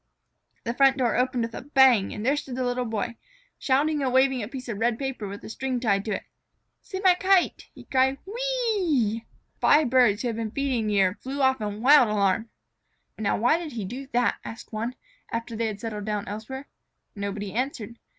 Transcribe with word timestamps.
The 0.63 0.73
front 0.73 0.97
door 0.97 1.15
opened 1.15 1.43
with 1.43 1.53
a 1.53 1.61
bang, 1.61 2.11
and 2.11 2.25
the 2.25 2.31
Little 2.65 2.85
Boy 2.85 3.03
stood 3.05 3.15
there, 3.15 3.19
shouting 3.59 4.01
and 4.01 4.11
waving 4.11 4.41
a 4.41 4.47
piece 4.47 4.67
of 4.67 4.79
red 4.79 4.97
paper 4.97 5.27
with 5.27 5.43
a 5.43 5.47
string 5.49 5.79
tied 5.79 6.05
to 6.05 6.15
it. 6.15 6.23
"See 6.81 6.99
my 7.01 7.13
kite!" 7.13 7.67
he 7.75 7.83
cried. 7.83 8.17
"Whee 8.25 8.33
ee 8.79 9.17
ee!" 9.19 9.25
Five 9.59 9.91
birds 9.91 10.23
who 10.23 10.29
had 10.29 10.37
been 10.37 10.49
feeding 10.49 10.87
near 10.87 11.19
flew 11.21 11.39
off 11.43 11.61
in 11.61 11.83
wild 11.83 12.07
alarm. 12.09 12.49
"Now 13.19 13.37
why 13.37 13.59
did 13.59 13.73
he 13.73 13.85
do 13.85 14.07
that?" 14.07 14.37
asked 14.43 14.73
one, 14.73 14.95
after 15.31 15.55
they 15.55 15.67
had 15.67 15.79
settled 15.79 16.05
down 16.05 16.27
elsewhere. 16.27 16.67
Nobody 17.15 17.53
answered. 17.53 17.99